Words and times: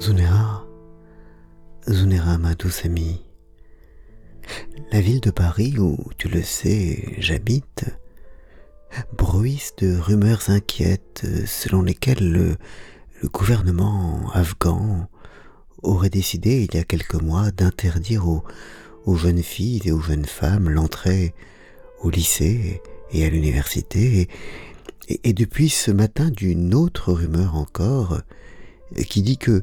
Zunera, 0.00 0.66
Zunera, 1.86 2.38
ma 2.38 2.54
douce 2.54 2.86
amie, 2.86 3.22
la 4.92 5.02
ville 5.02 5.20
de 5.20 5.30
Paris 5.30 5.74
où, 5.78 5.98
tu 6.16 6.28
le 6.28 6.42
sais, 6.42 7.16
j'habite, 7.18 7.84
bruisse 9.18 9.74
de 9.76 9.94
rumeurs 9.98 10.48
inquiètes 10.48 11.26
selon 11.44 11.82
lesquelles 11.82 12.32
le, 12.32 12.56
gouvernement 13.30 14.30
afghan 14.32 15.06
aurait 15.82 16.08
décidé 16.08 16.66
il 16.66 16.74
y 16.74 16.80
a 16.80 16.84
quelques 16.84 17.20
mois 17.20 17.50
d'interdire 17.50 18.26
aux, 18.26 18.42
aux, 19.04 19.16
jeunes 19.16 19.42
filles 19.42 19.82
et 19.84 19.92
aux 19.92 20.00
jeunes 20.00 20.24
femmes 20.24 20.70
l'entrée 20.70 21.34
au 22.00 22.08
lycée 22.08 22.80
et 23.12 23.26
à 23.26 23.28
l'université, 23.28 24.30
et, 25.10 25.32
depuis 25.34 25.68
ce 25.68 25.90
matin 25.90 26.30
d'une 26.30 26.72
autre 26.74 27.12
rumeur 27.12 27.54
encore 27.54 28.22
qui 29.06 29.20
dit 29.20 29.36
que 29.36 29.62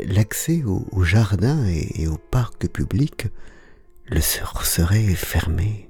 l'accès 0.00 0.62
au, 0.64 1.02
jardin 1.02 1.64
et, 1.66 2.06
au 2.06 2.16
parc 2.16 2.68
public 2.68 3.28
le 4.06 4.20
serait 4.20 5.14
fermé. 5.14 5.88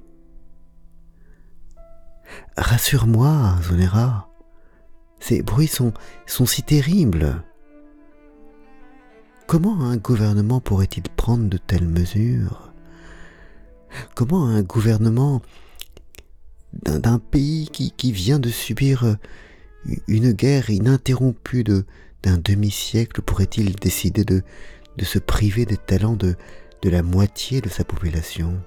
Rassure-moi, 2.57 3.57
Zonera, 3.63 4.29
ces 5.19 5.41
bruits 5.41 5.67
sont, 5.67 5.93
si 6.25 6.63
terribles. 6.63 7.43
Comment 9.47 9.81
un 9.81 9.97
gouvernement 9.97 10.61
pourrait-il 10.61 11.03
prendre 11.03 11.47
de 11.49 11.57
telles 11.57 11.87
mesures? 11.87 12.71
Comment 14.15 14.47
un 14.47 14.63
gouvernement 14.63 15.41
d'un 16.73 17.19
pays 17.19 17.67
qui, 17.71 17.91
qui, 17.91 18.11
vient 18.11 18.39
de 18.39 18.49
subir 18.49 19.17
une 20.07 20.31
guerre 20.31 20.71
ininterrompue 20.71 21.63
de, 21.63 21.85
d'un 22.23 22.37
demi-siècle 22.37 23.21
pourrait-il 23.21 23.75
décider 23.75 24.23
de, 24.23 24.41
se 25.01 25.19
priver 25.19 25.65
des 25.65 25.77
talents 25.77 26.15
de, 26.15 26.35
la 26.83 27.03
moitié 27.03 27.61
de 27.61 27.69
sa 27.69 27.83
population? 27.83 28.61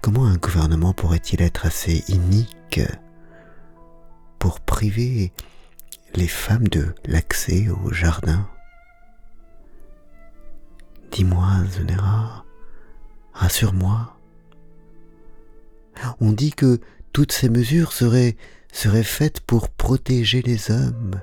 Comment 0.00 0.26
un 0.26 0.36
gouvernement 0.36 0.92
pourrait-il 0.92 1.42
être 1.42 1.66
assez 1.66 2.04
inique 2.08 2.80
pour 4.38 4.60
priver 4.60 5.32
les 6.14 6.28
femmes 6.28 6.68
de 6.68 6.94
l'accès 7.06 7.68
au 7.68 7.92
jardin? 7.92 8.48
Dis-moi, 11.10 11.46
Zenera, 11.70 12.44
rassure-moi. 13.32 14.16
On 16.20 16.32
dit 16.32 16.52
que 16.52 16.80
toutes 17.12 17.32
ces 17.32 17.48
mesures 17.48 17.92
seraient 17.92 18.36
faites 19.02 19.40
pour 19.40 19.68
protéger 19.68 20.42
les 20.42 20.70
hommes 20.70 21.20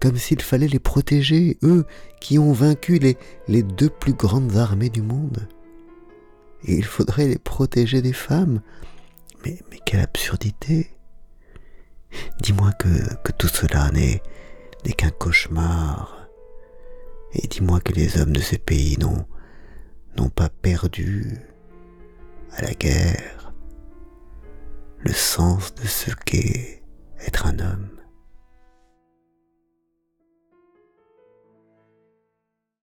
comme 0.00 0.16
s'il 0.16 0.42
fallait 0.42 0.68
les 0.68 0.78
protéger, 0.78 1.58
eux 1.62 1.86
qui 2.20 2.38
ont 2.38 2.52
vaincu 2.52 2.98
les, 2.98 3.62
deux 3.62 3.90
plus 3.90 4.12
grandes 4.12 4.56
armées 4.56 4.90
du 4.90 5.02
monde. 5.02 5.48
Et 6.64 6.74
il 6.74 6.84
faudrait 6.84 7.28
les 7.28 7.38
protéger 7.38 8.02
des 8.02 8.12
femmes. 8.12 8.60
Mais, 9.44 9.58
quelle 9.84 10.00
absurdité. 10.00 10.90
Dis-moi 12.40 12.72
que, 12.72 12.88
tout 13.38 13.48
cela 13.48 13.90
n'est, 13.90 14.22
n'est 14.84 14.92
qu'un 14.92 15.10
cauchemar. 15.10 16.28
Et 17.34 17.46
dis-moi 17.46 17.80
que 17.80 17.92
les 17.92 18.18
hommes 18.18 18.32
de 18.32 18.40
ces 18.40 18.58
pays 18.58 18.96
n'ont, 18.98 19.26
n'ont 20.16 20.30
pas 20.30 20.48
perdu 20.48 21.38
à 22.52 22.62
la 22.62 22.72
guerre 22.72 23.52
le 24.98 25.12
sens 25.12 25.74
de 25.74 25.86
ce 25.86 26.10
qu'est 26.24 26.82
être 27.26 27.46
un 27.46 27.58
homme. 27.58 27.88